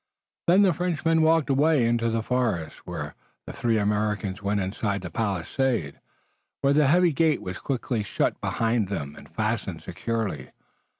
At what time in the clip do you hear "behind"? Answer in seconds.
8.41-8.87